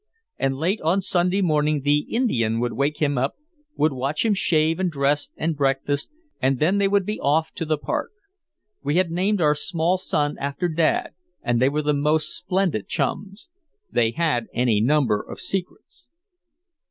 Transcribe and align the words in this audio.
And 0.39 0.57
late 0.57 0.81
on 0.81 0.99
Sunday 1.03 1.43
morning 1.43 1.81
the 1.81 2.07
"Indian" 2.09 2.59
would 2.59 2.73
wake 2.73 2.97
him 2.97 3.19
up, 3.19 3.35
would 3.75 3.93
watch 3.93 4.25
him 4.25 4.33
shave 4.33 4.79
and 4.79 4.89
dress 4.89 5.29
and 5.37 5.55
breakfast, 5.55 6.09
and 6.41 6.57
then 6.57 6.79
they 6.79 6.87
would 6.87 7.05
be 7.05 7.19
off 7.19 7.51
to 7.53 7.65
the 7.65 7.77
Park. 7.77 8.09
We 8.81 8.95
had 8.95 9.11
named 9.11 9.41
our 9.41 9.53
small 9.53 9.99
son 9.99 10.39
after 10.39 10.67
Dad 10.67 11.11
and 11.43 11.61
they 11.61 11.69
were 11.69 11.83
the 11.83 11.93
most 11.93 12.35
splendid 12.35 12.87
chums. 12.87 13.47
They 13.91 14.09
had 14.09 14.47
any 14.55 14.81
number 14.81 15.21
of 15.21 15.39
secrets. 15.39 16.07